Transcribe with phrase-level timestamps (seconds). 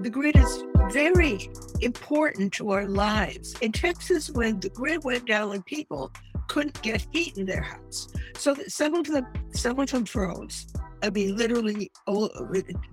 [0.00, 1.50] The grid is very
[1.80, 3.54] important to our lives.
[3.60, 6.12] In Texas, when the grid went down and people
[6.46, 10.68] couldn't get heat in their house, so that some of them, some of them froze.
[11.02, 11.90] I mean, literally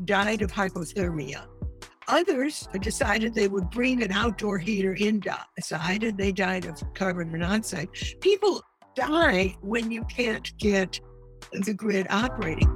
[0.06, 1.46] died of hypothermia.
[2.08, 7.90] Others decided they would bring an outdoor heater inside and they died of carbon monoxide.
[8.20, 8.64] People
[8.96, 11.00] die when you can't get
[11.52, 12.70] the grid operating.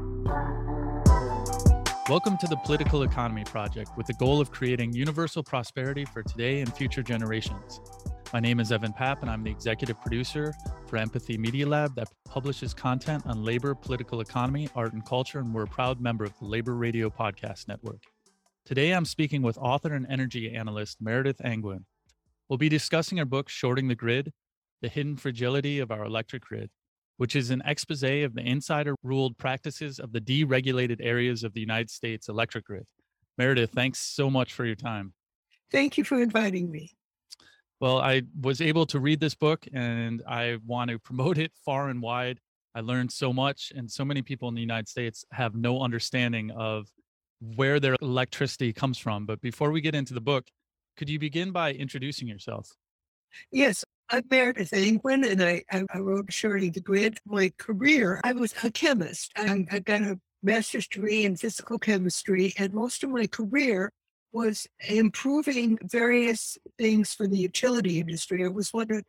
[2.09, 6.61] Welcome to the Political Economy Project with the goal of creating universal prosperity for today
[6.61, 7.79] and future generations.
[8.33, 10.51] My name is Evan Papp, and I'm the executive producer
[10.87, 15.53] for Empathy Media Lab that publishes content on labor, political economy, art, and culture, and
[15.53, 18.01] we're a proud member of the Labor Radio Podcast Network.
[18.65, 21.85] Today, I'm speaking with author and energy analyst Meredith Angwin.
[22.49, 24.33] We'll be discussing her book, Shorting the Grid
[24.81, 26.71] The Hidden Fragility of Our Electric Grid,
[27.19, 31.59] which is an expose of the insider ruled practices of the deregulated areas of the
[31.59, 32.85] United States electric grid.
[33.37, 35.13] Meredith, thanks so much for your time.
[35.69, 36.95] Thank you for inviting me.
[37.81, 41.89] Well, I was able to read this book and I want to promote it far
[41.89, 42.39] and wide.
[42.73, 46.51] I learned so much, and so many people in the United States have no understanding
[46.51, 46.87] of
[47.41, 49.25] where their electricity comes from.
[49.25, 50.47] But before we get into the book,
[50.95, 52.69] could you begin by introducing yourself?
[53.51, 57.19] Yes, I'm Meredith Angwin, and I, I wrote Shorting the Grid.
[57.27, 59.31] My career, I was a chemist.
[59.35, 63.91] I, I got a master's degree in physical chemistry, and most of my career
[64.31, 68.43] was improving various things for the utility industry.
[68.43, 69.03] I was of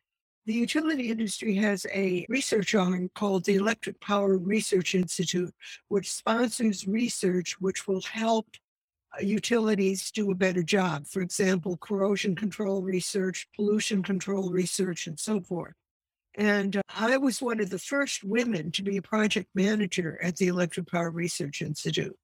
[0.45, 5.55] the utility industry has a research arm called the Electric Power Research Institute,
[5.89, 8.49] which sponsors research which will help
[9.21, 11.07] utilities do a better job.
[11.07, 15.75] For example, corrosion control research, pollution control research, and so forth.
[16.37, 20.37] And uh, I was one of the first women to be a project manager at
[20.37, 22.17] the Electric Power Research Institute.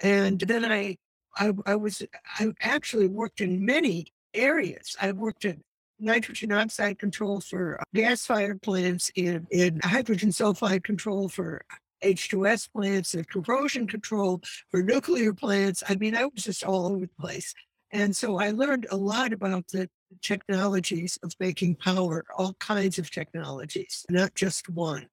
[0.00, 0.96] And then I,
[1.36, 2.02] I, I was,
[2.38, 4.96] I actually worked in many areas.
[5.00, 5.62] I worked in
[6.00, 11.64] nitrogen oxide control for gas fired plants, in, in hydrogen sulfide control for
[12.04, 15.82] H2S plants, and corrosion control for nuclear plants.
[15.88, 17.54] I mean, I was just all over the place.
[17.90, 19.88] And so I learned a lot about the
[20.20, 25.06] technologies of making power, all kinds of technologies, not just one.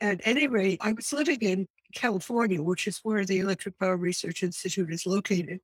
[0.00, 4.42] At any rate, I was living in California, which is where the Electric Power Research
[4.42, 5.60] Institute is located.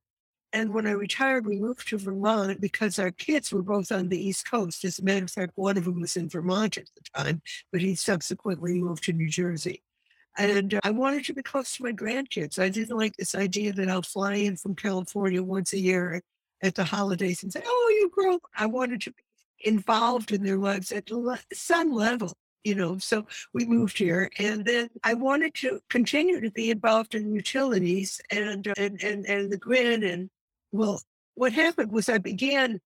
[0.53, 4.23] And when I retired, we moved to Vermont because our kids were both on the
[4.23, 4.85] East Coast.
[4.85, 7.41] As a matter of fact, one of them was in Vermont at the time,
[7.71, 9.83] but he subsequently moved to New Jersey.
[10.37, 12.59] And I wanted to be close to my grandkids.
[12.59, 16.21] I didn't like this idea that I'll fly in from California once a year
[16.61, 18.39] at the holidays and say, Oh, you grow.
[18.57, 19.23] I wanted to be
[19.61, 21.09] involved in their lives at
[21.53, 22.33] some level
[22.65, 24.27] you know, so we moved here.
[24.39, 29.51] And then I wanted to continue to be involved in utilities and, and, and, and
[29.51, 30.31] the grid and
[30.71, 31.01] well,
[31.35, 32.81] what happened was I began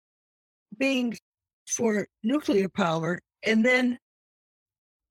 [0.77, 1.17] being
[1.67, 3.99] for nuclear power, and then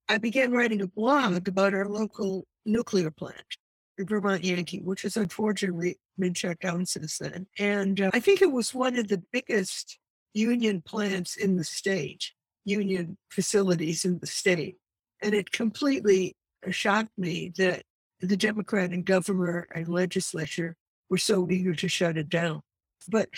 [0.08, 3.56] I began writing a blog about our local nuclear plant,
[3.98, 7.46] Vermont Yankee, which has unfortunately been shut down since then.
[7.58, 9.98] And uh, I think it was one of the biggest
[10.32, 12.32] union plants in the state,
[12.64, 14.76] union facilities in the state.
[15.22, 16.36] And it completely
[16.70, 17.82] shocked me that
[18.20, 20.76] the Democratic governor and legislature
[21.10, 22.62] were so eager to shut it down.
[23.08, 23.28] But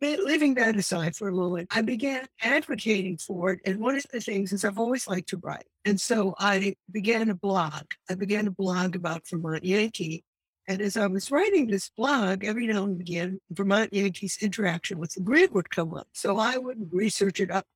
[0.00, 3.60] leaving that aside for a moment, I began advocating for it.
[3.64, 5.66] And one of the things is I've always liked to write.
[5.84, 7.84] And so I began a blog.
[8.08, 10.24] I began a blog about Vermont Yankee.
[10.68, 15.14] And as I was writing this blog, every now and again, Vermont Yankees interaction with
[15.14, 16.08] the grid would come up.
[16.12, 17.66] So I would research it up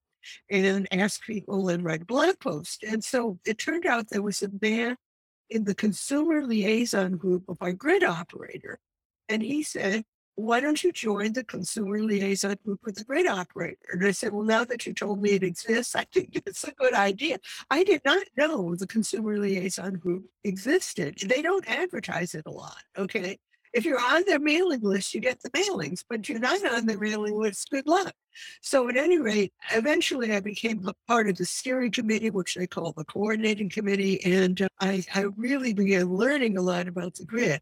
[0.49, 2.85] and ask people and write a blog post.
[2.85, 4.97] And so it turned out there was a man
[5.51, 8.79] in the consumer liaison group of our grid operator.
[9.29, 10.05] And he said,
[10.37, 13.77] why don't you join the consumer liaison group with the grid operator?
[13.93, 16.73] And I said, well, now that you told me it exists, I think it's a
[16.73, 17.39] good idea.
[17.71, 21.19] I did not know the consumer liaison group existed.
[21.19, 22.83] They don't advertise it a lot.
[22.99, 23.39] Okay.
[23.73, 26.99] If you're on their mailing list, you get the mailings, but you're not on their
[26.99, 28.15] mailing list, good luck.
[28.61, 32.69] So at any rate, eventually I became a part of the steering committee, which they
[32.69, 34.25] call the coordinating committee.
[34.25, 37.61] And uh, I, I really began learning a lot about the grid.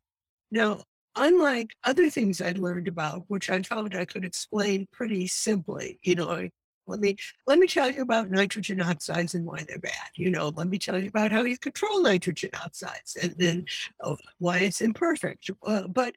[0.50, 0.82] Now,
[1.16, 6.14] unlike other things I'd learned about, which I found I could explain pretty simply, you
[6.14, 6.48] know,
[6.86, 7.16] let me
[7.46, 10.10] let me tell you about nitrogen oxides and why they're bad.
[10.16, 13.66] You know, let me tell you about how you control nitrogen oxides and then
[14.02, 15.48] oh, why it's imperfect.
[15.64, 16.14] Uh, but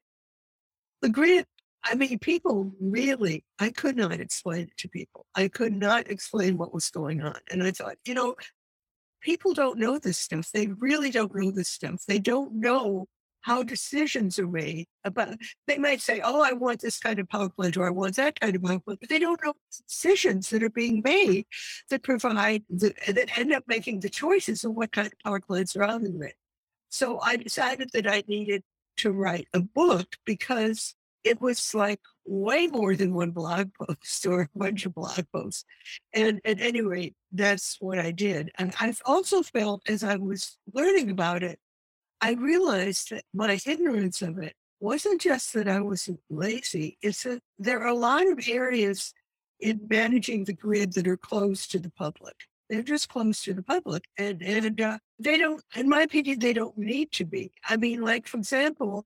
[1.02, 1.46] the grid,
[1.84, 5.28] I mean, people really, I could not explain it to people.
[5.36, 8.36] I could not explain what was going on, and I thought, you know,
[9.22, 10.50] people don't know this stuff.
[10.52, 12.04] They really don't know this stuff.
[12.08, 13.08] They don't know
[13.46, 15.38] how decisions are made about
[15.68, 18.40] they might say, Oh, I want this kind of power plant or I want that
[18.40, 21.46] kind of power plant, but they don't know the decisions that are being made
[21.92, 25.76] that provide the, that end up making the choices of what kind of power plants
[25.76, 26.34] are on the grid.
[26.90, 28.64] So I decided that I needed
[28.98, 34.42] to write a book because it was like way more than one blog post or
[34.42, 35.66] a bunch of blog posts.
[36.14, 38.52] And at any rate, that's what I did.
[38.58, 41.60] And I've also felt as I was learning about it,
[42.26, 47.40] I realized that my ignorance of it wasn't just that I was lazy, it's that
[47.60, 49.14] there are a lot of areas
[49.60, 52.34] in managing the grid that are closed to the public.
[52.68, 54.06] They're just closed to the public.
[54.18, 57.52] And, and uh, they don't, in my opinion, they don't need to be.
[57.70, 59.06] I mean, like, for example,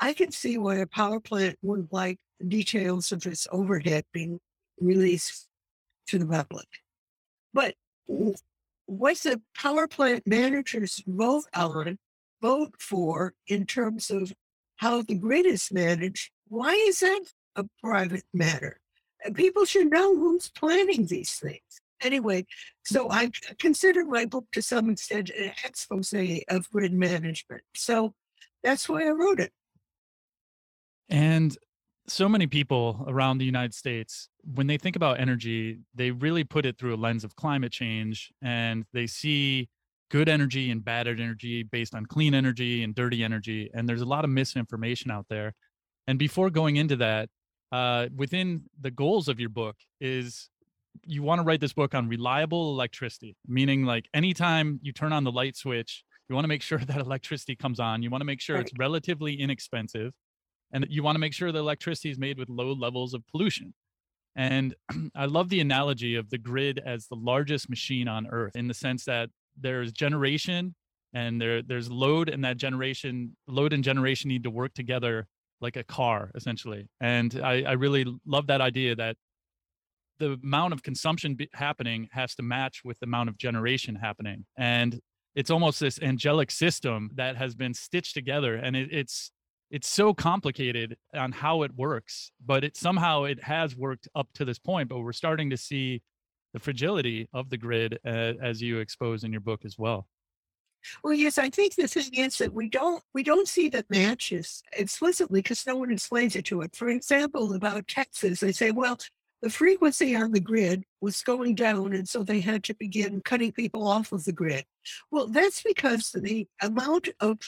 [0.00, 2.16] I can see why a power plant would like
[2.48, 4.40] details of its overhead being
[4.80, 5.46] released
[6.06, 6.68] to the public.
[7.52, 7.74] But
[8.86, 11.98] what's the power plant managers vote on,
[12.40, 14.32] vote for in terms of
[14.76, 16.30] how the grid is managed?
[16.48, 17.24] Why is that
[17.56, 18.80] a private matter?
[19.34, 21.80] People should know who's planning these things.
[22.02, 22.46] Anyway,
[22.84, 26.14] so I consider my book to some extent an expose
[26.48, 27.62] of grid management.
[27.74, 28.14] So
[28.62, 29.52] that's why I wrote it.
[31.08, 31.56] And
[32.08, 36.66] so many people around the United States, when they think about energy, they really put
[36.66, 39.68] it through a lens of climate change and they see
[40.10, 43.70] good energy and bad energy based on clean energy and dirty energy.
[43.74, 45.54] And there's a lot of misinformation out there.
[46.06, 47.28] And before going into that,
[47.72, 50.48] uh, within the goals of your book is
[51.04, 55.24] you want to write this book on reliable electricity, meaning like anytime you turn on
[55.24, 58.02] the light switch, you want to make sure that electricity comes on.
[58.02, 60.12] You want to make sure it's relatively inexpensive
[60.72, 63.74] and you want to make sure the electricity is made with low levels of pollution.
[64.34, 64.74] And
[65.14, 68.74] I love the analogy of the grid as the largest machine on earth in the
[68.74, 69.30] sense that
[69.60, 70.74] there's generation
[71.12, 75.26] and there there's load and that generation load and generation need to work together
[75.60, 76.88] like a car essentially.
[77.00, 79.16] And I, I really love that idea that
[80.18, 84.46] the amount of consumption be- happening has to match with the amount of generation happening.
[84.56, 85.00] And
[85.34, 89.30] it's almost this angelic system that has been stitched together and it, it's
[89.70, 94.44] it's so complicated on how it works but it somehow it has worked up to
[94.44, 96.00] this point but we're starting to see
[96.56, 100.06] the fragility of the grid uh, as you expose in your book as well.
[101.04, 104.62] Well yes i think the thing is that we don't we don't see the matches
[104.72, 106.74] explicitly because no one explains it to it.
[106.74, 108.96] For example about texas they say well
[109.42, 113.52] the frequency on the grid was going down and so they had to begin cutting
[113.52, 114.64] people off of the grid.
[115.10, 117.38] Well that's because the amount of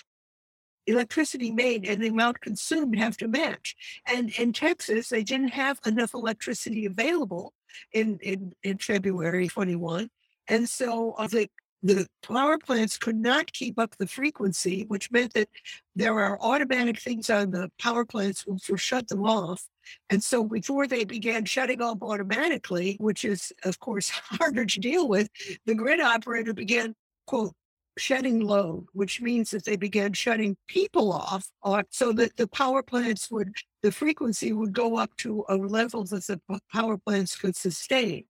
[0.86, 3.76] electricity made and the amount consumed have to match.
[4.06, 7.52] And in Texas, they didn't have enough electricity available
[7.92, 10.08] in, in, in February 21.
[10.48, 11.48] And so uh, the,
[11.82, 15.48] the power plants could not keep up the frequency, which meant that
[15.94, 19.66] there are automatic things on the power plants which will shut them off.
[20.10, 25.08] And so before they began shutting off automatically, which is, of course, harder to deal
[25.08, 25.28] with,
[25.66, 26.94] the grid operator began,
[27.26, 27.54] quote,
[27.98, 32.82] shedding load, which means that they began shutting people off uh, so that the power
[32.82, 33.52] plants would,
[33.82, 36.40] the frequency would go up to a level that the
[36.72, 38.24] power plants could sustain.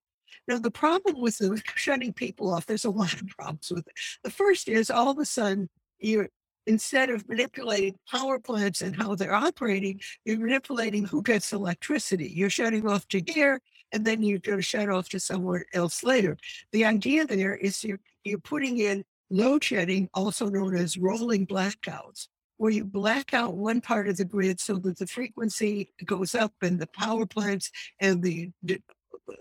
[0.46, 3.92] Now, the problem with the shutting people off, there's a lot of problems with it.
[4.24, 5.68] The first is all of a sudden,
[5.98, 6.28] you're
[6.66, 12.28] instead of manipulating power plants and how they're operating, you're manipulating who gets electricity.
[12.28, 13.60] You're shutting off to here,
[13.92, 16.36] and then you're going to shut off to somewhere else later.
[16.72, 22.28] The idea there is you're you're putting in load shedding, also known as rolling blackouts,
[22.56, 26.52] where you black out one part of the grid so that the frequency goes up
[26.62, 27.70] and the power plants
[28.00, 28.82] and the d-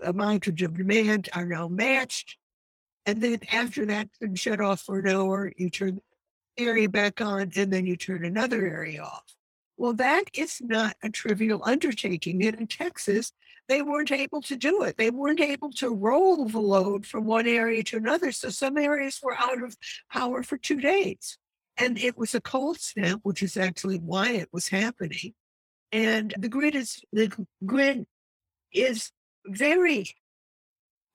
[0.02, 2.36] amount of demand are now matched.
[3.06, 6.00] And then after that's been shut off for an hour, you turn
[6.56, 9.34] the area back on and then you turn another area off.
[9.78, 12.44] Well, that is not a trivial undertaking.
[12.44, 13.32] And in Texas,
[13.68, 14.96] they weren't able to do it.
[14.96, 18.32] They weren't able to roll the load from one area to another.
[18.32, 19.76] So some areas were out of
[20.10, 21.38] power for two days.
[21.76, 25.34] And it was a cold snap, which is actually why it was happening.
[25.92, 27.30] And the grid is the
[27.64, 28.06] grid
[28.72, 29.12] is
[29.46, 30.14] very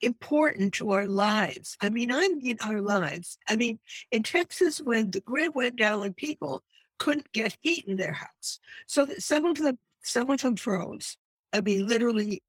[0.02, 1.78] important to our lives.
[1.82, 3.38] I mean, I'm in our lives.
[3.48, 3.80] I mean,
[4.12, 6.64] in Texas, when the grid went down and people
[7.00, 8.60] couldn't get heat in their house.
[8.88, 11.18] So that some of them, some of them froze.
[11.54, 12.42] I mean, literally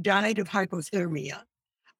[0.00, 1.42] died of hypothermia.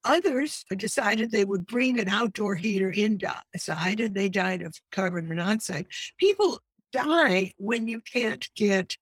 [0.05, 5.87] Others decided they would bring an outdoor heater inside and they died of carbon monoxide.
[6.19, 6.61] People
[6.93, 8.97] die when you can't get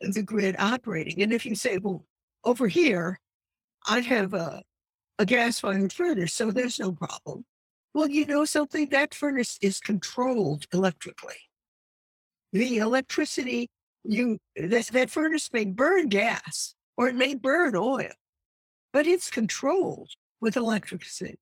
[0.00, 1.22] the grid operating.
[1.22, 2.04] And if you say, well,
[2.44, 3.20] over here,
[3.86, 4.62] I have a,
[5.20, 7.44] a gas fired furnace, so there's no problem.
[7.94, 8.88] Well, you know something?
[8.88, 11.36] That furnace is controlled electrically.
[12.52, 13.68] the electricity
[14.04, 18.10] you that, that furnace may burn gas or it may burn oil,
[18.92, 21.38] but it's controlled with electricity.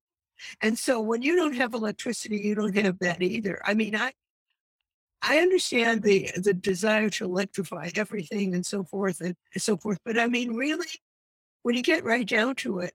[0.61, 3.59] And so when you don't have electricity, you don't have that either.
[3.65, 4.13] I mean, I
[5.21, 10.17] I understand the the desire to electrify everything and so forth and so forth, but
[10.17, 10.87] I mean, really,
[11.63, 12.93] when you get right down to it,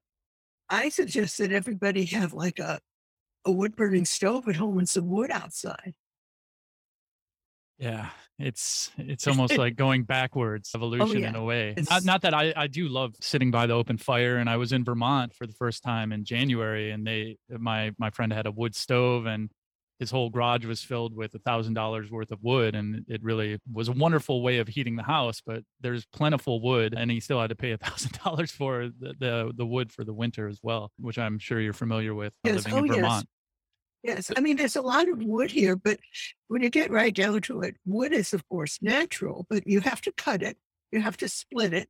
[0.69, 2.81] I suggest that everybody have like a
[3.45, 5.95] a wood burning stove at home and some wood outside.
[7.79, 8.11] Yeah,
[8.43, 11.75] it's it's almost like going backwards, Oh evolution yeah, in a way.
[11.91, 14.73] Not not that I I do love sitting by the open fire, and I was
[14.73, 18.53] in Vermont for the first time in January, and they my my friend had a
[18.53, 19.51] wood stove, and
[19.99, 23.59] his whole garage was filled with a thousand dollars worth of wood, and it really
[23.73, 25.41] was a wonderful way of heating the house.
[25.45, 29.15] But there's plentiful wood, and he still had to pay a thousand dollars for the,
[29.19, 32.67] the the wood for the winter as well, which I'm sure you're familiar with yes,
[32.67, 33.29] living oh in Vermont.
[33.29, 33.42] yes.
[34.37, 35.99] I mean, there's a lot of wood here, but
[36.49, 40.01] when you get right down to it, wood is of course natural, but you have
[40.03, 40.57] to cut it,
[40.91, 41.89] you have to split it,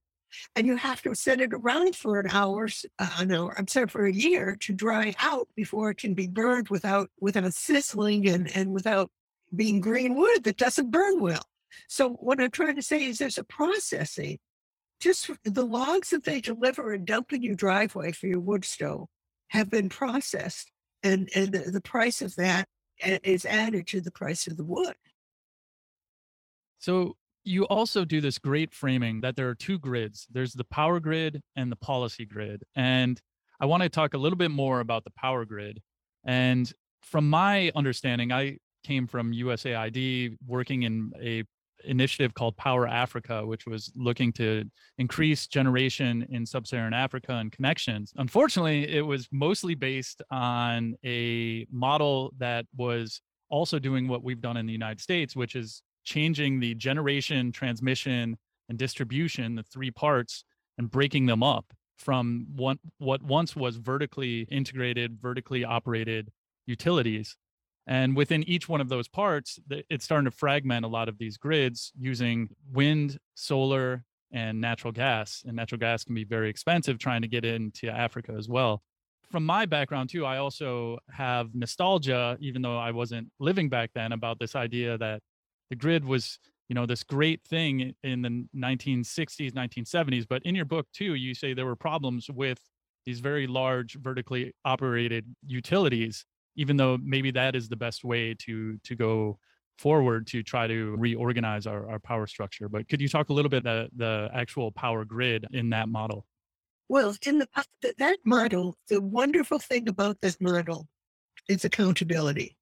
[0.55, 3.89] and you have to set it around for an hour, uh, an hour, I'm sorry,
[3.89, 8.55] for a year to dry out before it can be burned without without sizzling and
[8.55, 9.11] and without
[9.55, 11.45] being green wood that doesn't burn well.
[11.89, 14.39] So what I'm trying to say is there's a processing.
[15.01, 19.09] Just the logs that they deliver and dump in your driveway for your wood stove
[19.49, 20.71] have been processed,
[21.03, 22.69] and and the, the price of that
[23.03, 24.95] is added to the price of the wood.
[26.79, 30.27] So you also do this great framing that there are two grids.
[30.31, 32.63] There's the power grid and the policy grid.
[32.77, 33.21] And
[33.61, 35.81] I want to talk a little bit more about the power grid.
[36.25, 41.45] And from my understanding, I came from USAID working in a
[41.85, 44.65] initiative called Power Africa, which was looking to
[44.99, 48.13] increase generation in sub-Saharan Africa and connections.
[48.17, 54.57] Unfortunately, it was mostly based on a model that was also doing what we've done
[54.57, 58.37] in the United States, which is changing the generation, transmission,
[58.69, 60.45] and distribution, the three parts,
[60.79, 61.67] and breaking them up
[61.99, 62.79] from what
[63.23, 66.31] once was vertically integrated, vertically operated
[66.67, 67.37] utilities.
[67.87, 71.37] And within each one of those parts, it's starting to fragment a lot of these
[71.37, 75.43] grids using wind, solar, and natural gas.
[75.47, 78.83] And natural gas can be very expensive trying to get into Africa as well.
[79.31, 84.13] From my background, too, I also have nostalgia, even though I wasn't living back then,
[84.13, 85.23] about this idea that
[85.71, 90.65] the grid was you know this great thing in the 1960s 1970s but in your
[90.65, 92.59] book too you say there were problems with
[93.05, 96.25] these very large vertically operated utilities
[96.57, 99.39] even though maybe that is the best way to to go
[99.79, 103.49] forward to try to reorganize our, our power structure but could you talk a little
[103.49, 106.27] bit the the actual power grid in that model
[106.89, 107.49] Well, in the
[107.99, 110.89] that model, the wonderful thing about this model
[111.49, 112.57] is accountability.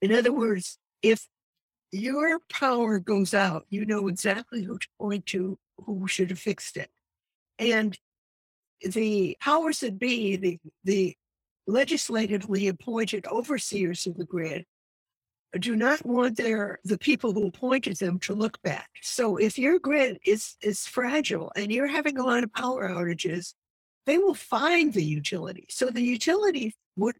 [0.00, 1.26] In other words, if
[1.90, 6.76] your power goes out, you know exactly who to point to, who should have fixed
[6.76, 6.90] it.
[7.58, 7.98] And
[8.82, 11.16] the powers that be, the the
[11.66, 14.64] legislatively appointed overseers of the grid,
[15.58, 18.88] do not want their the people who appointed them to look back.
[19.02, 23.54] So if your grid is is fragile and you're having a lot of power outages,
[24.06, 25.66] they will find the utility.
[25.70, 27.16] So the utility would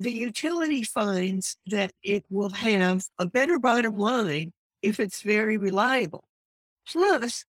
[0.00, 4.52] the utility finds that it will have a better bottom line
[4.82, 6.28] if it's very reliable.
[6.86, 7.44] Plus,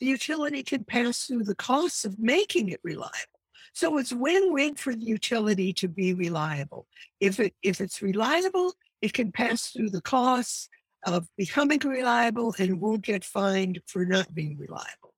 [0.00, 3.31] the utility can pass through the costs of making it reliable.
[3.72, 6.86] So it's win-win for the utility to be reliable.
[7.20, 10.68] If it if it's reliable, it can pass through the costs
[11.06, 15.14] of becoming reliable and won't get fined for not being reliable.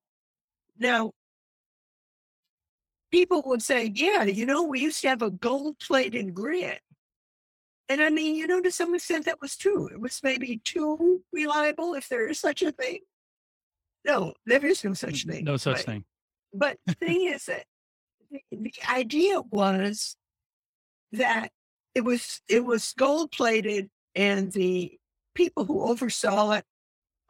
[0.78, 1.12] Now,
[3.10, 6.80] people would say, yeah, you know, we used to have a gold-plated grid.
[7.90, 9.88] And I mean, you know, to some extent that was true.
[9.88, 13.00] It was maybe too reliable, if there is such a thing.
[14.06, 15.44] No, there is no such thing.
[15.44, 16.04] no such But thing
[16.54, 17.64] but the thing is that
[18.50, 20.16] the, idea was
[21.12, 21.50] that
[21.94, 24.98] it was it was gold plated and the
[25.34, 26.64] people who oversaw it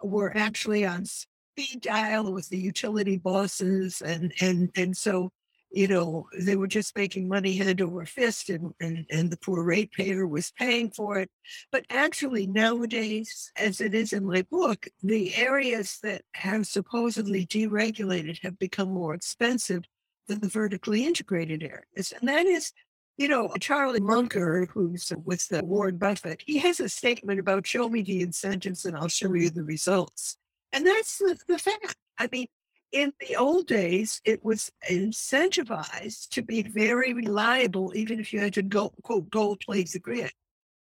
[0.02, 5.30] were actually on speed dial with the utility bosses and and and so
[5.70, 9.62] you know they were just making money hand over fist and and, and the poor
[9.62, 11.28] ratepayer was paying for it.
[11.72, 18.38] But actually nowadays as it is in my book the areas that have supposedly deregulated
[18.42, 19.82] have become more expensive
[20.28, 22.72] than the vertically integrated areas and that is
[23.16, 27.88] you know, Charlie Munger, who's with the Warren Buffett, he has a statement about show
[27.88, 30.36] me the incentives and I'll show you the results.
[30.72, 31.96] And that's the, the fact.
[32.18, 32.48] I mean,
[32.90, 38.54] in the old days, it was incentivized to be very reliable, even if you had
[38.54, 40.30] to go, quote, gold plate the grid.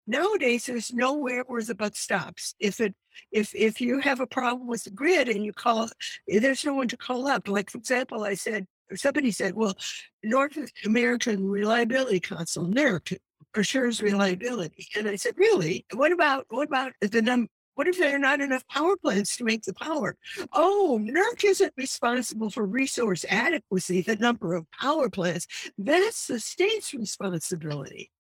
[0.06, 2.56] Nowadays, there's nowhere where the buck stops.
[2.60, 2.94] If it
[3.32, 5.90] if if you have a problem with the grid and you call,
[6.28, 7.48] there's no one to call up.
[7.48, 9.76] Like for example, I said somebody said, well,
[10.24, 13.18] North American Reliability Council, NERC,
[13.56, 14.88] assures reliability.
[14.96, 15.86] And I said, really?
[15.94, 17.50] What about what about the number?
[17.76, 20.16] What if there are not enough power plants to make the power?
[20.54, 25.48] Oh, NERC isn't responsible for resource adequacy, the number of power plants.
[25.78, 28.12] That's the state's responsibility.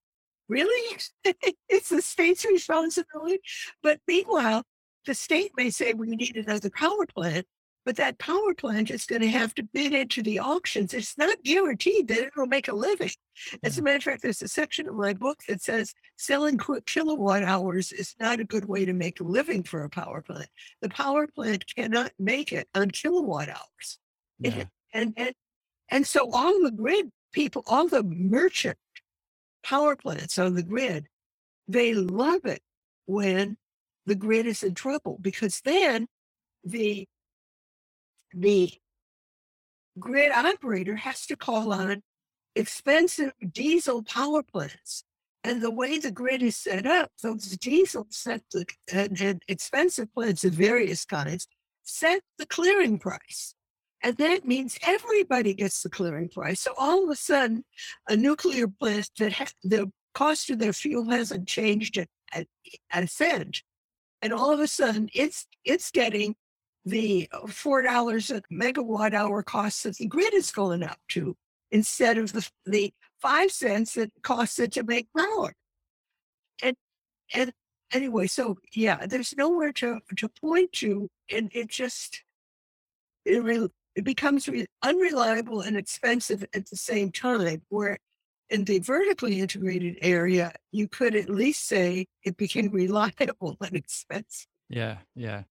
[0.49, 0.97] Really?
[1.69, 3.39] it's the state's responsibility.
[3.83, 4.63] But meanwhile,
[5.05, 7.45] the state may say we need another power plant,
[7.85, 10.93] but that power plant is going to have to bid into the auctions.
[10.93, 13.11] It's not guaranteed that it'll make a living.
[13.63, 17.43] As a matter of fact, there's a section of my book that says selling kilowatt
[17.43, 20.49] hours is not a good way to make a living for a power plant.
[20.81, 23.99] The power plant cannot make it on kilowatt hours.
[24.39, 24.55] Yeah.
[24.55, 25.33] It, and, and,
[25.89, 28.77] and so all the grid people, all the merchant
[29.63, 31.07] power plants on the grid,
[31.67, 32.61] they love it
[33.05, 33.57] when
[34.05, 36.07] the grid is in trouble because then
[36.63, 37.07] the
[38.33, 38.71] the
[39.99, 42.01] grid operator has to call on
[42.55, 45.03] expensive diesel power plants.
[45.43, 50.13] And the way the grid is set up, those diesel set the, and, and expensive
[50.13, 51.47] plants of various kinds
[51.83, 53.53] set the clearing price.
[54.01, 56.61] And that means everybody gets the clearing price.
[56.61, 57.65] So all of a sudden,
[58.07, 62.45] a nuclear plant that ha- the cost of their fuel hasn't changed at a,
[62.93, 63.63] a cent,
[64.21, 66.35] and all of a sudden it's it's getting
[66.85, 71.35] the uh, four dollars a megawatt hour cost that the grid is going up to
[71.71, 75.53] instead of the the five cents that costs it to make power.
[76.61, 76.75] And
[77.33, 77.53] and
[77.91, 82.23] anyway, so yeah, there's nowhere to to point to, and it just
[83.25, 87.61] it really it becomes re- unreliable and expensive at the same time.
[87.69, 87.97] Where
[88.49, 94.47] in the vertically integrated area, you could at least say it became reliable and expensive.
[94.69, 95.43] Yeah, yeah.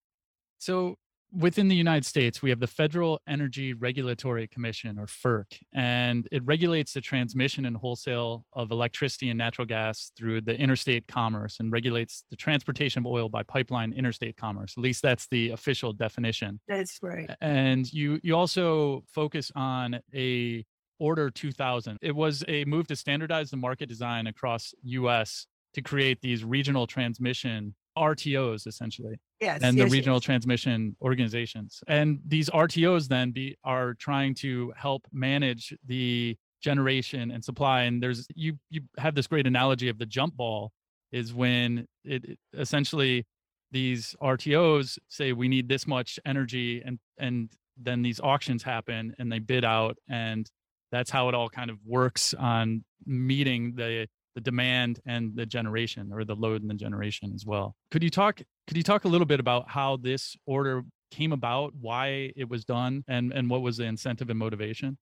[0.58, 0.96] So
[1.32, 6.44] within the United States, we have the Federal Energy Regulatory Commission, or FERC, and it
[6.44, 11.72] regulates the transmission and wholesale of electricity and natural gas through the interstate commerce and
[11.72, 14.74] regulates the transportation of oil by pipeline interstate commerce.
[14.76, 16.60] At least that's the official definition.
[16.68, 17.30] That's right.
[17.40, 20.64] And you you also focus on a
[20.98, 21.98] Order 2000.
[22.00, 26.86] It was a move to standardize the market design across US to create these regional
[26.86, 29.18] transmission RTOs essentially.
[29.40, 30.24] Yes, and the regional yes.
[30.24, 31.82] transmission organizations.
[31.88, 37.82] And these RTOs then be are trying to help manage the generation and supply.
[37.82, 40.72] And there's you you have this great analogy of the jump ball
[41.10, 43.26] is when it, it essentially
[43.70, 47.50] these RTOs say we need this much energy and and
[47.80, 50.50] then these auctions happen and they bid out and
[50.90, 56.10] that's how it all kind of works on meeting the the demand and the generation
[56.12, 57.76] or the load and the generation as well.
[57.90, 61.74] Could you talk could you talk a little bit about how this order came about,
[61.78, 64.98] why it was done and and what was the incentive and motivation?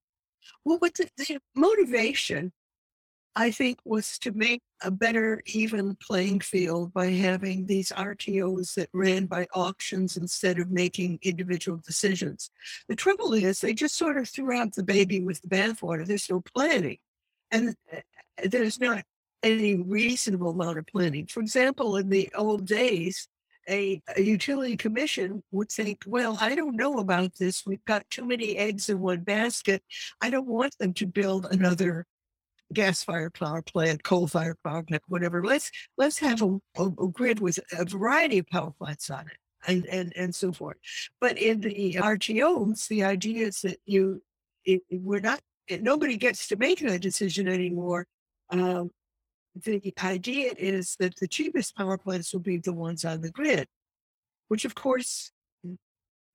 [0.65, 2.51] Well, what the, the motivation,
[3.35, 8.89] I think, was to make a better, even playing field by having these RTOs that
[8.93, 12.49] ran by auctions instead of making individual decisions.
[12.89, 16.05] The trouble is, they just sort of threw out the baby with the bathwater.
[16.05, 16.97] There's no planning.
[17.51, 17.99] And uh,
[18.43, 19.03] there's not
[19.43, 21.25] any reasonable amount of planning.
[21.27, 23.27] For example, in the old days,
[23.69, 27.63] a, a, utility commission would think, well, I don't know about this.
[27.65, 29.83] We've got too many eggs in one basket.
[30.19, 32.05] I don't want them to build another
[32.73, 35.43] gas-fired power plant, coal-fired power plant, whatever.
[35.43, 39.37] Let's let's have a, a, a grid with a variety of power plants on it,
[39.67, 40.77] and and and so forth.
[41.19, 44.21] But in the RTOs, the idea is that you
[44.65, 48.07] it, we're not nobody gets to make that decision anymore.
[48.49, 48.91] Um,
[49.55, 53.67] the idea is that the cheapest power plants will be the ones on the grid,
[54.47, 55.31] which of course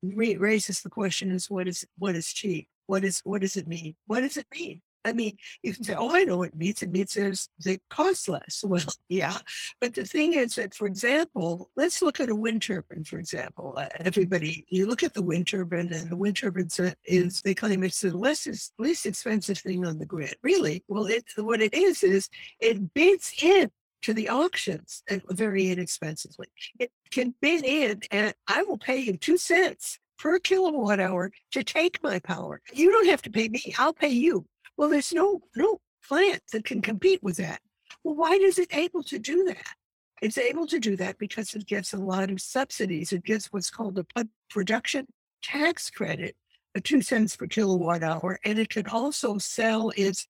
[0.02, 2.68] raises the question: is what is what is cheap?
[2.87, 3.96] What is what does it mean?
[4.07, 4.83] What does it mean?
[5.07, 6.83] I mean, you can say, oh, I know what it means.
[6.83, 8.64] It means there's, they cost less.
[8.77, 9.38] Well, yeah.
[9.81, 13.75] But the thing is that, for example, let's look at a wind turbine, for example.
[13.77, 16.69] Uh, everybody, you look at the wind turbine, and the wind turbine
[17.05, 20.35] is, they claim it's the least, least expensive thing on the grid.
[20.42, 20.85] Really?
[20.88, 22.29] Well, it, what it is, is
[22.61, 23.71] it bids in
[24.03, 26.49] to the auctions very inexpensively.
[26.79, 31.64] It can bid in, and I will pay you two cents per kilowatt hour to
[31.64, 32.61] take my power.
[32.73, 34.47] You don't have to pay me, I'll pay you.
[34.77, 37.61] Well, there's no no plant that can compete with that.
[38.05, 39.75] Well, why is it able to do that?
[40.23, 43.12] It's able to do that because it gets a lot of subsidies.
[43.12, 45.07] It gets what's called a production
[45.43, 46.37] tax credit,
[46.75, 50.27] a two cents per kilowatt hour, and it can also sell its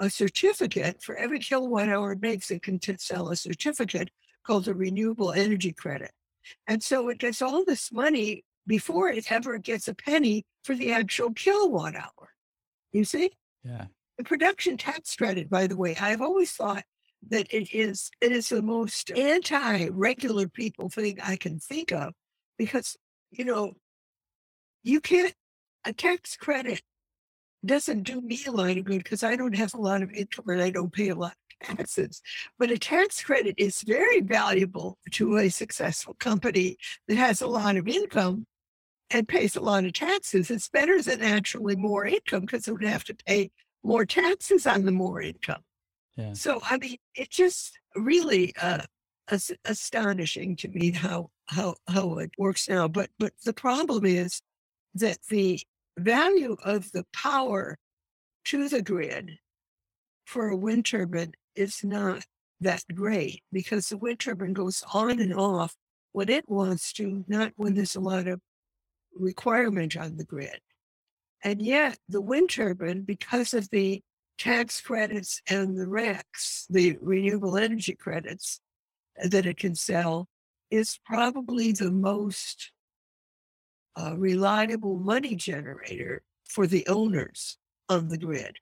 [0.00, 4.10] a certificate for every kilowatt hour it makes, it can sell a certificate
[4.46, 6.10] called a renewable energy credit.
[6.66, 10.92] And so it gets all this money before it ever gets a penny for the
[10.92, 12.30] actual kilowatt hour.
[12.92, 13.30] You see?
[13.64, 13.86] Yeah.
[14.18, 16.84] The production tax credit, by the way, I've always thought
[17.28, 22.14] that it is it is the most anti-regular people thing I can think of
[22.56, 22.96] because
[23.30, 23.74] you know
[24.82, 25.34] you can't
[25.84, 26.82] a tax credit
[27.64, 30.48] doesn't do me a lot of good because I don't have a lot of income
[30.48, 32.22] and I don't pay a lot of taxes.
[32.58, 37.76] But a tax credit is very valuable to a successful company that has a lot
[37.76, 38.46] of income
[39.10, 40.50] and pays a lot of taxes.
[40.50, 43.50] It's better than actually more income because it would have to pay
[43.82, 45.62] more taxes on the more income.
[46.16, 46.32] Yeah.
[46.34, 48.82] So I mean, it's just really uh,
[49.28, 52.88] as- astonishing to me how how how it works now.
[52.88, 54.42] But but the problem is
[54.94, 55.60] that the
[55.98, 57.78] value of the power
[58.44, 59.38] to the grid
[60.24, 62.24] for a wind turbine is not
[62.60, 65.74] that great because the wind turbine goes on and off
[66.12, 68.40] when it wants to, not when there's a lot of
[69.14, 70.60] requirement on the grid.
[71.42, 74.02] And yet, the wind turbine, because of the
[74.38, 78.60] tax credits and the RECs, the renewable energy credits
[79.22, 80.28] that it can sell,
[80.70, 82.72] is probably the most
[83.96, 88.56] uh, reliable money generator for the owners of the grid.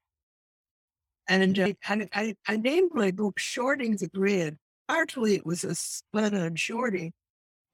[1.28, 4.56] And uh, I, I, I named my book Shorting the Grid.
[4.88, 7.12] Partly it was a spin on shorting,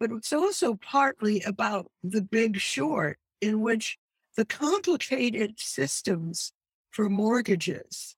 [0.01, 3.99] but it's also partly about the big short in which
[4.37, 6.53] the complicated systems
[6.91, 8.17] for mortgages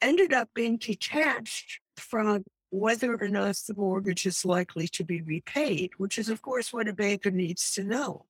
[0.00, 5.90] ended up being detached from whether or not the mortgage is likely to be repaid,
[5.96, 8.26] which is, of course, what a banker needs to know.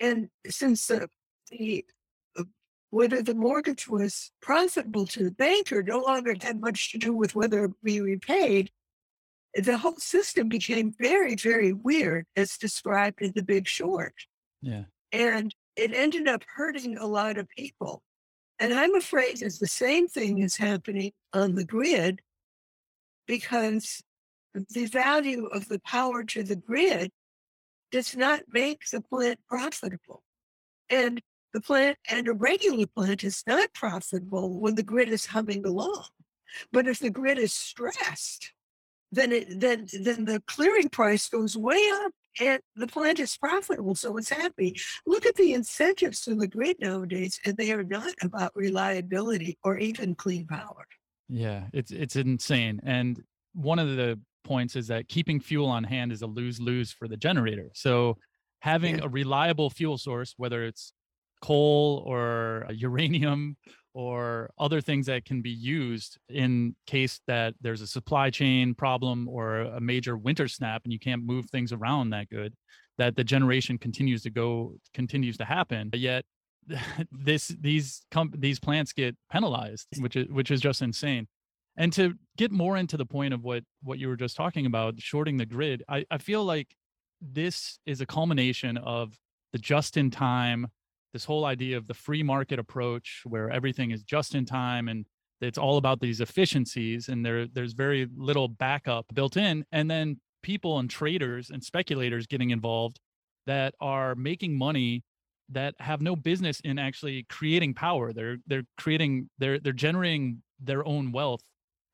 [0.00, 1.08] And since the,
[1.50, 1.84] the
[2.38, 2.44] uh,
[2.90, 7.34] whether the mortgage was profitable to the banker no longer had much to do with
[7.34, 8.70] whether it be repaid,
[9.54, 14.14] the whole system became very, very weird, as described in The Big Short.
[14.62, 14.84] Yeah.
[15.12, 18.02] And it ended up hurting a lot of people.
[18.58, 22.20] And I'm afraid that the same thing is happening on the grid
[23.26, 24.02] because
[24.54, 27.10] the value of the power to the grid
[27.90, 30.22] does not make the plant profitable.
[30.90, 31.20] And
[31.52, 36.06] the plant and a regular plant is not profitable when the grid is humming along.
[36.72, 38.52] But if the grid is stressed,
[39.12, 43.94] then it then then the clearing price goes way up and the plant is profitable,
[43.94, 44.78] so it's happy.
[45.06, 49.78] Look at the incentives to the grid nowadays, and they are not about reliability or
[49.78, 50.86] even clean power.
[51.28, 52.80] Yeah, it's it's insane.
[52.84, 53.20] And
[53.54, 57.16] one of the points is that keeping fuel on hand is a lose-lose for the
[57.16, 57.70] generator.
[57.74, 58.16] So
[58.60, 59.04] having Yeah.
[59.04, 60.92] a reliable fuel source, whether it's
[61.42, 63.56] coal or uh, uranium
[63.92, 69.28] or other things that can be used in case that there's a supply chain problem
[69.28, 72.54] or a major winter snap and you can't move things around that good
[72.98, 76.24] that the generation continues to go continues to happen but yet
[77.12, 81.26] this these com- these plants get penalized which is which is just insane.
[81.76, 85.00] And to get more into the point of what what you were just talking about
[85.00, 86.68] shorting the grid i, I feel like
[87.20, 89.14] this is a culmination of
[89.52, 90.68] the just in time
[91.12, 95.06] this whole idea of the free market approach where everything is just in time and
[95.40, 99.64] it's all about these efficiencies and there there's very little backup built in.
[99.72, 103.00] And then people and traders and speculators getting involved
[103.46, 105.02] that are making money
[105.48, 108.12] that have no business in actually creating power.
[108.12, 111.42] They're they're creating they're they're generating their own wealth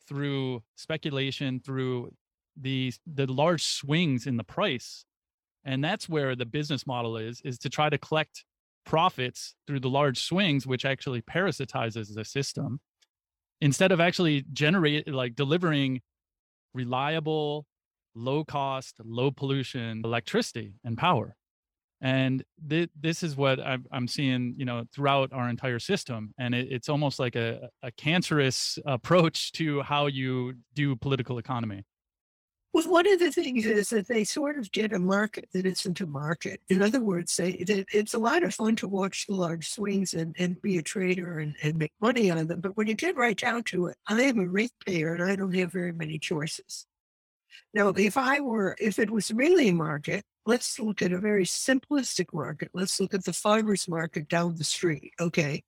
[0.08, 2.10] through speculation through
[2.60, 5.04] the the large swings in the price.
[5.64, 8.44] And that's where the business model is is to try to collect
[8.86, 12.80] profits through the large swings which actually parasitizes the system
[13.60, 16.00] instead of actually generate like delivering
[16.72, 17.66] reliable
[18.14, 21.36] low cost low pollution electricity and power.
[22.02, 26.32] And th- this is what I'm, I'm seeing you know throughout our entire system.
[26.38, 31.84] And it, it's almost like a, a cancerous approach to how you do political economy
[32.76, 35.98] Well, one of the things is that they sort of get a market that isn't
[36.02, 36.60] a market.
[36.68, 40.12] In other words, they, they, it's a lot of fun to watch the large swings
[40.12, 42.60] and, and be a trader and, and make money on them.
[42.60, 45.54] But when you get right down to it, I am a ratepayer and I don't
[45.54, 46.84] have very many choices.
[47.72, 51.46] Now, if I were, if it was really a market, let's look at a very
[51.46, 52.68] simplistic market.
[52.74, 55.14] Let's look at the farmer's market down the street.
[55.18, 55.64] Okay.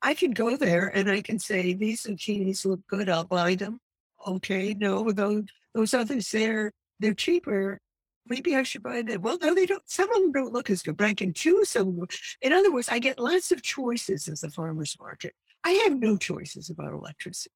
[0.00, 3.10] I can go there and I can say, these zucchinis look good.
[3.10, 3.78] I'll buy them.
[4.26, 4.72] Okay.
[4.72, 7.80] No, those, those others there, they're cheaper.
[8.26, 9.22] Maybe I should buy them.
[9.22, 9.82] Well, no, they don't.
[9.86, 12.06] Some of them don't look as good, but I can choose some.
[12.42, 15.34] In other words, I get lots of choices as a farmer's market.
[15.64, 17.54] I have no choices about electricity.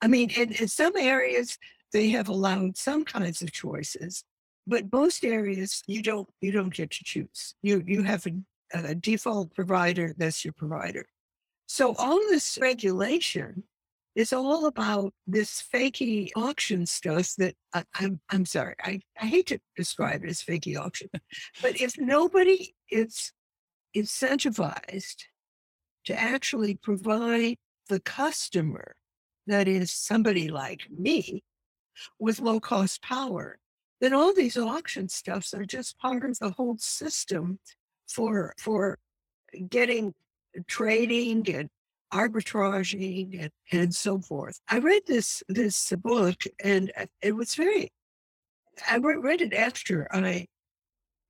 [0.00, 1.58] I mean, in, in some areas,
[1.92, 4.24] they have allowed some kinds of choices,
[4.66, 7.54] but most areas you don't you don't get to choose.
[7.62, 8.32] You you have a,
[8.74, 11.06] a default provider, that's your provider.
[11.66, 13.64] So all this regulation
[14.18, 19.46] is all about this fakey auction stuff that I, I'm I'm sorry, I, I hate
[19.46, 21.08] to describe it as fakey auction,
[21.62, 23.32] but if nobody is
[23.96, 25.22] incentivized
[26.06, 28.96] to actually provide the customer,
[29.46, 31.44] that is somebody like me,
[32.18, 33.58] with low cost power,
[34.00, 37.60] then all these auction stuffs are just part of the whole system
[38.08, 38.98] for for
[39.70, 40.12] getting
[40.66, 41.70] trading and
[42.12, 44.60] arbitraging and, and so forth.
[44.68, 47.92] I read this this book and uh, it was very
[48.88, 50.46] I read it after I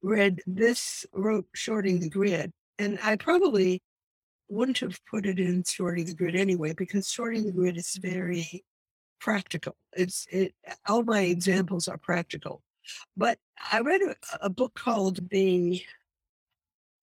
[0.03, 2.53] read this wrote Shorting the Grid.
[2.79, 3.83] And I probably
[4.49, 8.65] wouldn't have put it in Shorting the Grid anyway, because Shorting the Grid is very
[9.21, 9.77] practical.
[9.97, 10.55] It's it
[10.87, 12.63] all my examples are practical.
[13.17, 13.39] But
[13.73, 15.83] I read a, a book called the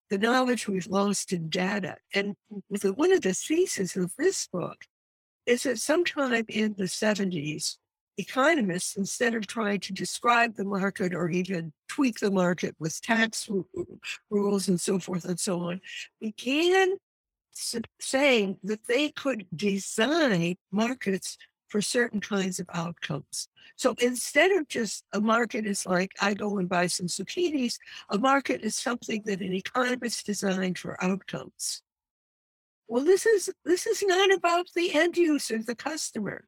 [0.09, 1.97] the knowledge we've lost in data.
[2.13, 2.35] And
[2.69, 4.85] one of the theses of this book
[5.45, 7.77] is that sometime in the 70s,
[8.17, 13.49] economists, instead of trying to describe the market or even tweak the market with tax
[14.29, 15.81] rules and so forth and so on,
[16.21, 16.95] began
[17.99, 21.37] saying that they could design markets
[21.67, 23.49] for certain kinds of outcomes.
[23.75, 27.77] So instead of just a market is like I go and buy some zucchinis,
[28.09, 31.81] a market is something that an economist designed for outcomes.
[32.87, 36.45] Well, this is this is not about the end user, the customer.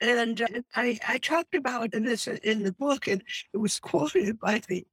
[0.00, 4.60] And uh, I, I talked about this in the book, and it was quoted by
[4.68, 4.86] the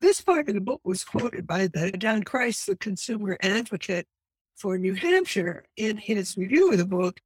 [0.00, 4.06] this part of the book was quoted by the Don Kreis, the consumer advocate
[4.56, 7.20] for New Hampshire, in his review of the book.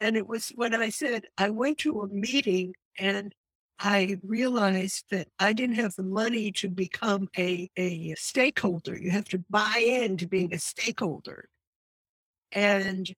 [0.00, 3.34] And it was when I said, I went to a meeting and
[3.78, 8.96] I realized that I didn't have the money to become a, a stakeholder.
[8.96, 11.48] You have to buy into being a stakeholder.
[12.52, 13.10] And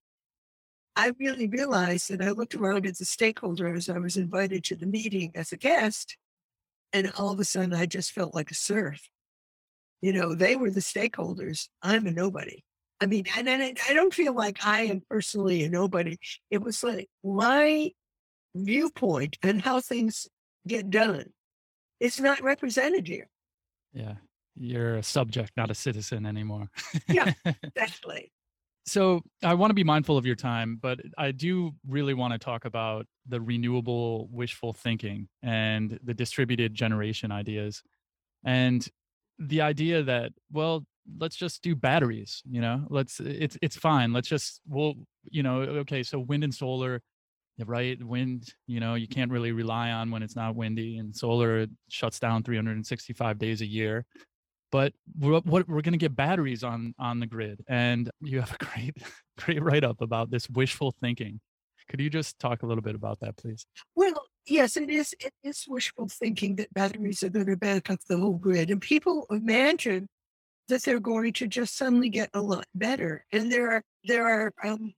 [0.95, 4.77] I really realized that I looked around as a stakeholder as I was invited to
[4.77, 6.17] the meeting as a guest.
[6.93, 9.09] And all of a sudden, I just felt like a serf.
[10.01, 11.69] You know, they were the stakeholders.
[11.83, 12.63] I'm a nobody.
[13.03, 16.19] I mean, and, and I don't feel like I am personally a nobody.
[16.53, 17.91] It was like my
[18.55, 20.29] viewpoint and how things
[20.69, 21.33] get done.
[21.99, 23.29] It's not represented here.
[23.93, 24.15] Yeah.
[24.55, 26.69] You're a subject, not a citizen anymore.
[27.09, 27.33] yeah,
[27.65, 28.31] exactly.
[28.87, 32.39] So I want to be mindful of your time, but I do really want to
[32.39, 37.83] talk about the renewable wishful thinking and the distributed generation ideas.
[38.45, 38.87] And
[39.39, 40.85] the idea that, well,
[41.19, 45.63] let's just do batteries you know let's it's it's fine let's just we'll you know
[45.63, 47.03] okay so wind and solar
[47.67, 51.67] right wind you know you can't really rely on when it's not windy and solar
[51.89, 54.07] shuts down 365 days a year
[54.73, 58.57] but we're, what, we're going to get batteries on on the grid and you have
[58.59, 58.97] a great
[59.39, 61.39] great write up about this wishful thinking.
[61.89, 63.67] Could you just talk a little bit about that please?
[63.95, 64.15] Well
[64.47, 68.17] yes it is it is wishful thinking that batteries are going to back up the
[68.17, 70.09] whole grid and people imagine
[70.69, 73.25] that they're going to just suddenly get a lot better.
[73.33, 74.95] And there are there are um,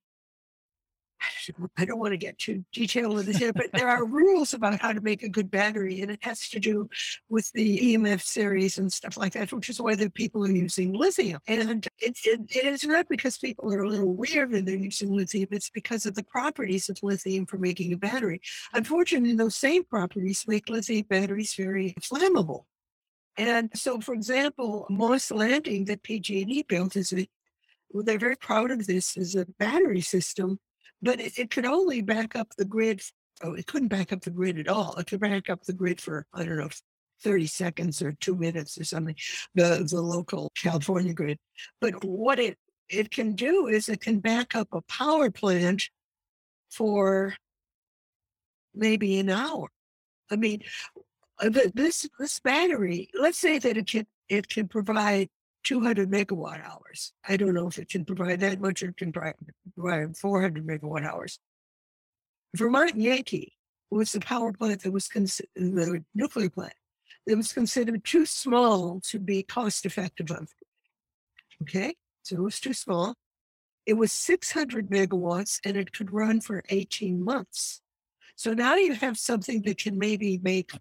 [1.76, 4.80] I don't want to get too detailed with this here, but there are rules about
[4.80, 6.88] how to make a good battery, and it has to do
[7.28, 10.92] with the EMF series and stuff like that, which is why the people are using
[10.92, 11.40] lithium.
[11.46, 15.12] And it, it, it is not because people are a little weird and they're using
[15.12, 18.40] lithium, it's because of the properties of lithium for making a battery.
[18.72, 22.64] Unfortunately, those same properties make lithium batteries very flammable.
[23.36, 27.26] And so, for example, Moss Landing that PG&E built is a,
[27.90, 30.60] well, they're very proud of this as a battery system,
[31.04, 33.02] but it, it could only back up the grid.
[33.42, 34.94] Oh, it couldn't back up the grid at all.
[34.96, 36.70] It could back up the grid for, I don't know,
[37.22, 39.14] 30 seconds or two minutes or something,
[39.54, 41.38] the, the local California grid.
[41.80, 45.90] But what it, it can do is it can back up a power plant
[46.70, 47.34] for
[48.74, 49.68] maybe an hour.
[50.30, 50.62] I mean,
[51.38, 55.28] uh, this this battery, let's say that it can it can provide
[55.64, 57.12] 200 megawatt hours.
[57.26, 61.38] I don't know if it can provide that much or can provide 400 megawatt hours.
[62.54, 63.54] Vermont Yankee
[63.90, 66.74] was the power plant that was considered the nuclear plant
[67.26, 70.30] that was considered too small to be cost effective.
[71.62, 73.14] Okay, so it was too small.
[73.86, 77.80] It was 600 megawatts and it could run for 18 months.
[78.36, 80.72] So now you have something that can maybe make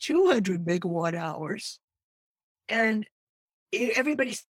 [0.00, 1.78] 200 megawatt hours.
[2.68, 3.06] And
[3.72, 4.44] everybody's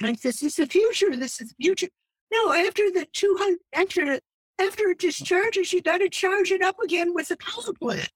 [0.00, 1.14] like, this is the future.
[1.16, 1.88] This is the future.
[2.32, 4.20] No, after the 200, after,
[4.58, 8.10] after it discharges, you got to charge it up again with the power plant.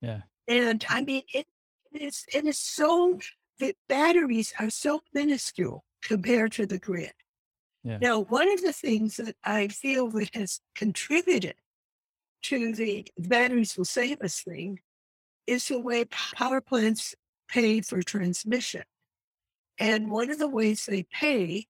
[0.00, 0.22] Yeah.
[0.46, 1.46] And I mean, it
[1.92, 3.18] is, it is so,
[3.58, 7.12] the batteries are so minuscule compared to the grid.
[7.84, 7.98] Yeah.
[8.00, 11.54] Now, one of the things that I feel that has contributed
[12.42, 14.80] to the batteries will save us thing
[15.46, 17.14] is the way power plants
[17.48, 18.82] pay for transmission.
[19.78, 21.66] And one of the ways they pay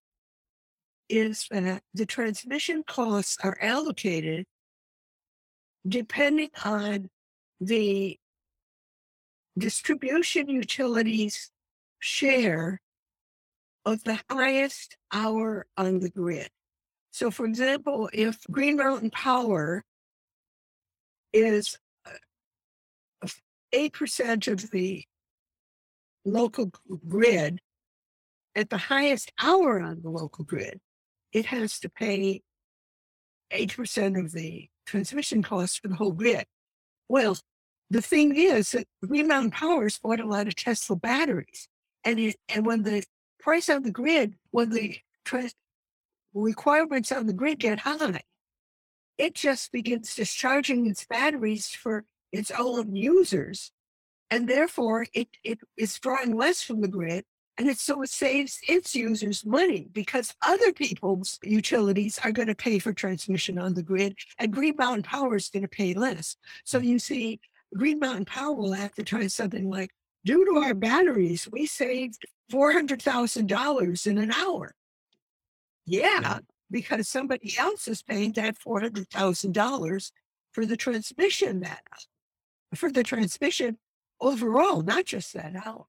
[1.08, 4.46] is that the transmission costs are allocated
[5.86, 7.08] depending on
[7.60, 8.18] the
[9.56, 11.50] distribution utilities
[11.98, 12.80] share
[13.84, 16.48] of the highest hour on the grid.
[17.10, 19.82] So, for example, if Green Mountain Power
[21.32, 21.78] is
[23.74, 25.04] 8% uh, of the
[26.24, 26.70] local
[27.08, 27.60] grid
[28.58, 30.80] at the highest hour on the local grid,
[31.32, 32.42] it has to pay
[33.52, 36.44] 8% of the transmission costs for the whole grid.
[37.08, 37.38] Well,
[37.88, 41.68] the thing is that Green Mountain Power has bought a lot of Tesla batteries.
[42.04, 43.04] And, it, and when the
[43.38, 44.98] price on the grid, when the
[46.34, 48.22] requirements on the grid get high,
[49.18, 53.70] it just begins discharging its batteries for its own users.
[54.30, 57.24] And therefore, it, it is drawing less from the grid.
[57.58, 62.54] And it so it saves its users money because other people's utilities are going to
[62.54, 66.36] pay for transmission on the grid, and Green Mountain Power is going to pay less.
[66.64, 67.40] So you see,
[67.74, 69.90] Green Mountain Power will have to try something like,
[70.24, 74.74] due to our batteries, we saved $400,000 in an hour.
[75.84, 76.38] Yeah,
[76.70, 80.12] because somebody else is paying that $400,000
[80.52, 81.82] for the transmission that
[82.74, 83.78] for the transmission
[84.20, 85.86] overall, not just that hour.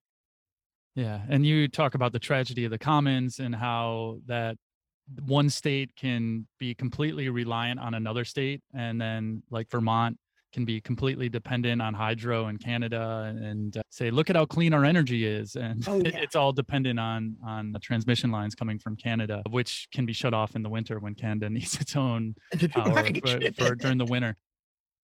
[0.95, 1.21] Yeah.
[1.29, 4.57] And you talk about the tragedy of the commons and how that
[5.25, 8.61] one state can be completely reliant on another state.
[8.73, 10.17] And then, like Vermont,
[10.51, 14.73] can be completely dependent on hydro in Canada and uh, say, look at how clean
[14.73, 15.55] our energy is.
[15.55, 16.11] And oh, yeah.
[16.15, 20.33] it's all dependent on, on the transmission lines coming from Canada, which can be shut
[20.33, 22.35] off in the winter when Canada needs its own
[22.71, 24.35] power for, for, during the winter.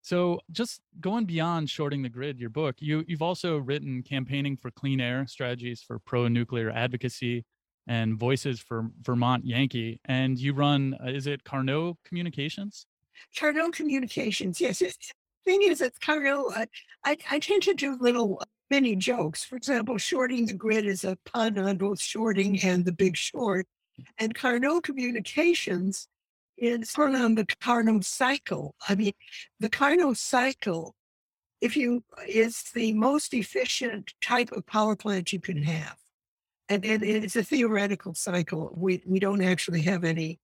[0.05, 4.69] So just going beyond shorting the grid, your book, you, you've also written campaigning for
[4.69, 7.43] clean air strategies for pro-nuclear advocacy
[7.87, 9.99] and voices for Vermont Yankee.
[10.05, 12.85] And you run, uh, is it Carnot Communications?
[13.35, 14.79] Carnot Communications, yes
[15.43, 16.67] thing is, it's of, uh,
[17.03, 19.43] I, I tend to do little mini jokes.
[19.43, 23.65] For example, shorting the grid is a pun on both shorting and the big short.
[24.19, 26.07] And Carnot Communications
[26.57, 28.75] is put on the Carnot cycle.
[28.87, 29.13] I mean,
[29.59, 30.95] the Carnot cycle,
[31.61, 35.95] if you, is the most efficient type of power plant you can have.
[36.69, 38.73] And, and it's a theoretical cycle.
[38.75, 40.39] We, we don't actually have any.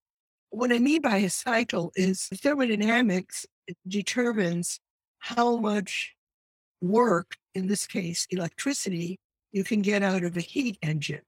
[0.49, 3.45] What I mean by a cycle is thermodynamics
[3.87, 4.79] determines
[5.19, 6.13] how much
[6.81, 9.19] work, in this case, electricity,
[9.51, 11.21] you can get out of a heat engine.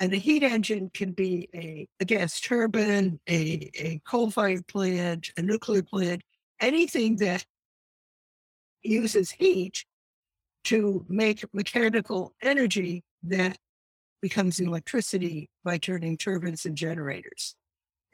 [0.00, 5.32] And a heat engine can be a, a gas turbine, a, a coal fired plant,
[5.36, 6.22] a nuclear plant,
[6.60, 7.44] anything that
[8.82, 9.84] uses heat
[10.64, 13.56] to make mechanical energy that
[14.20, 17.54] becomes electricity by turning turbines and generators.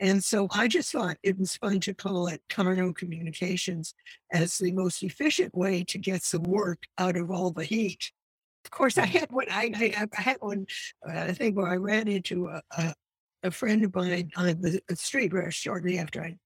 [0.01, 3.95] And so I just thought it was fun to call it Carnot Communications
[4.33, 8.11] as the most efficient way to get some work out of all the heat.
[8.65, 9.47] Of course, I had one.
[9.51, 10.67] I, I, I had one.
[11.07, 12.95] Uh, I think where I ran into a, a,
[13.45, 16.37] a friend of mine on the, the street where shortly after I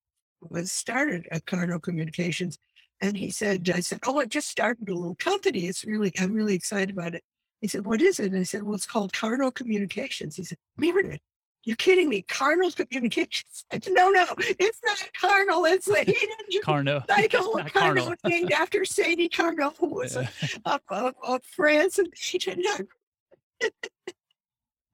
[0.40, 2.58] was started at Cardinal Communications,
[3.00, 5.66] and he said, "I said, oh, I just started a little company.
[5.66, 7.22] It's really, I'm really excited about it."
[7.60, 10.58] He said, "What is it?" And I said, "Well, it's called Cardinal Communications." He said,
[10.76, 11.20] "Meredith,
[11.68, 12.22] you're kidding me.
[12.22, 13.66] Carnot communications.
[13.90, 15.70] No, no, it's not Carnot.
[15.70, 17.06] It's the heat engine Carnot.
[17.06, 17.60] cycle.
[17.70, 20.28] Carnot named after Sadi Carnot, who was yeah.
[20.64, 22.08] of, of, of France and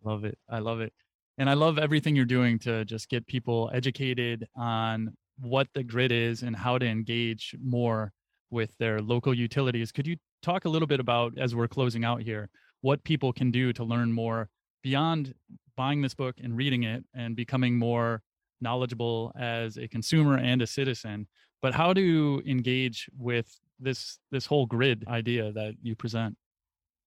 [0.04, 0.36] love it.
[0.50, 0.92] I love it.
[1.38, 6.10] And I love everything you're doing to just get people educated on what the grid
[6.10, 8.12] is and how to engage more
[8.50, 9.92] with their local utilities.
[9.92, 12.50] Could you talk a little bit about, as we're closing out here,
[12.80, 14.48] what people can do to learn more
[14.82, 15.34] beyond
[15.76, 18.22] buying this book and reading it and becoming more
[18.60, 21.26] knowledgeable as a consumer and a citizen.
[21.62, 23.48] But how to engage with
[23.80, 26.36] this this whole grid idea that you present?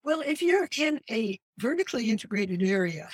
[0.04, 3.10] Well if you're in a vertically integrated area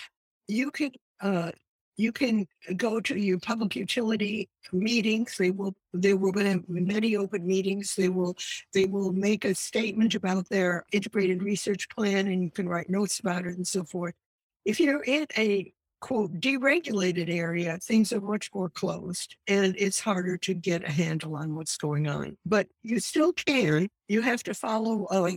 [0.47, 0.91] you can
[1.21, 1.51] uh,
[1.95, 5.37] you can go to your public utility meetings.
[5.37, 7.95] They will they will have many open meetings.
[7.95, 8.35] They will
[8.73, 13.19] they will make a statement about their integrated resource plan and you can write notes
[13.19, 14.15] about it and so forth
[14.65, 20.37] if you're in a quote deregulated area, things are much more closed and it's harder
[20.37, 22.37] to get a handle on what's going on.
[22.45, 23.89] But you still can.
[24.09, 25.31] You have to follow uh,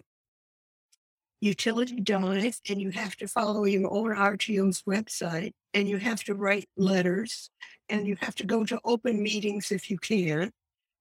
[1.41, 6.35] utility dive and you have to follow your own RTO's website and you have to
[6.35, 7.51] write letters
[7.89, 10.51] and you have to go to open meetings if you can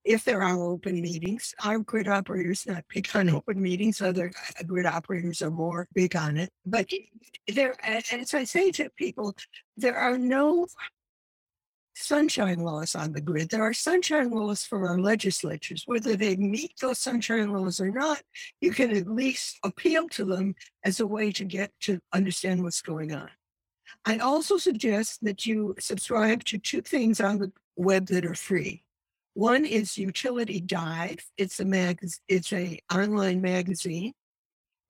[0.06, 1.53] if there are open meetings.
[1.64, 4.01] Our grid operators not big on open meetings.
[4.01, 6.51] Other uh, grid operators are more big on it.
[6.66, 6.89] But
[7.47, 9.36] there, as I say to people,
[9.76, 10.68] there are no
[11.95, 13.49] sunshine laws on the grid.
[13.49, 15.84] There are sunshine laws for our legislatures.
[15.86, 18.22] Whether they meet those sunshine laws or not,
[18.62, 22.82] you can at least appeal to them as a way to get to understand what's
[22.82, 23.30] going on.
[24.06, 28.85] I also suggest that you subscribe to two things on the web that are free.
[29.36, 31.20] One is Utility Dive.
[31.38, 32.00] It's a mag.
[32.30, 34.14] It's a online magazine,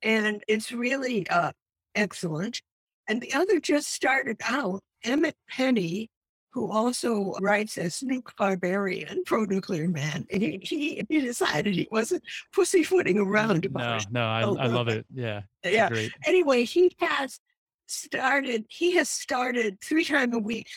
[0.03, 1.51] and it's really uh,
[1.95, 2.61] excellent.
[3.07, 4.81] And the other just started out.
[5.03, 6.09] Emmet Penney,
[6.51, 12.21] who also writes as Nuke Barbarian, pro nuclear man, he, he, he decided he wasn't
[12.53, 14.05] pussyfooting around about no, it.
[14.11, 15.07] No, I, oh, I love it.
[15.11, 15.41] Yeah.
[15.63, 15.89] Yeah.
[16.25, 17.39] Anyway, he has
[17.87, 20.67] started, he has started three times a week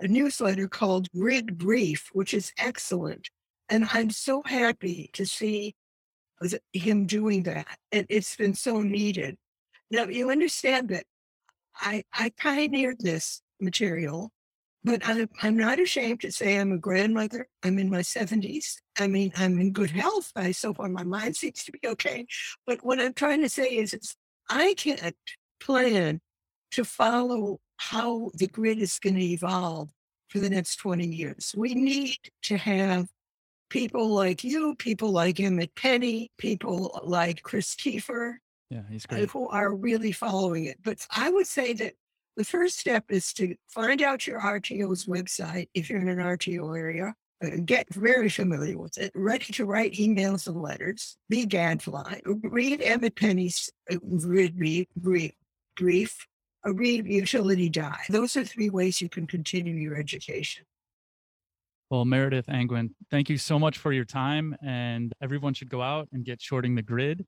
[0.00, 3.30] a newsletter called Grid Brief, which is excellent.
[3.68, 5.74] And I'm so happy to see
[6.72, 7.66] him doing that.
[7.92, 9.36] And it's been so needed.
[9.90, 11.04] Now, you understand that
[11.80, 14.30] I, I pioneered this material,
[14.84, 17.48] but I'm, I'm not ashamed to say I'm a grandmother.
[17.62, 18.76] I'm in my 70s.
[18.98, 20.30] I mean, I'm in good health.
[20.36, 22.26] I, so far, my mind seems to be okay.
[22.66, 24.16] But what I'm trying to say is, it's,
[24.48, 25.16] I can't
[25.60, 26.20] plan
[26.72, 29.88] to follow how the grid is going to evolve
[30.28, 31.54] for the next 20 years.
[31.56, 33.08] We need to have
[33.70, 38.34] people like you, people like Emmet Penney, people like Chris Keefer,
[38.70, 39.30] yeah, he's uh, great.
[39.30, 40.78] who are really following it.
[40.82, 41.94] But I would say that
[42.36, 46.76] the first step is to find out your RTO's website if you're in an RTO
[46.76, 47.14] area.
[47.42, 52.82] Uh, get very familiar with it, ready to write emails and letters, be gadfly, read
[52.82, 54.86] Emmet Penney's uh, brief,
[55.76, 56.26] brief,
[56.64, 58.06] a read utility dive.
[58.08, 60.64] Those are three ways you can continue your education.
[61.90, 64.54] Well, Meredith Angwin, thank you so much for your time.
[64.62, 67.24] And everyone should go out and get shorting the grid.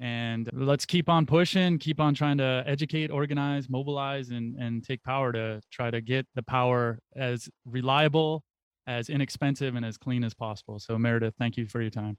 [0.00, 5.02] And let's keep on pushing, keep on trying to educate, organize, mobilize, and, and take
[5.04, 8.42] power to try to get the power as reliable,
[8.86, 10.78] as inexpensive, and as clean as possible.
[10.78, 12.16] So, Meredith, thank you for your time.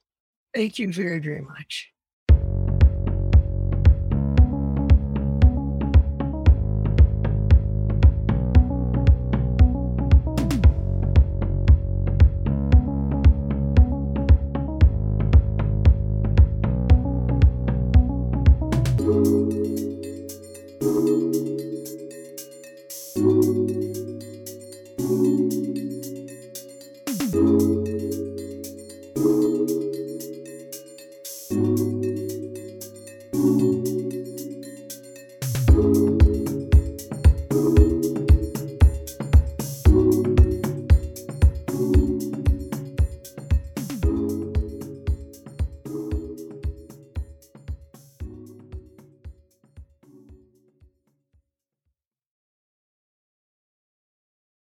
[0.54, 1.92] Thank you very, very much.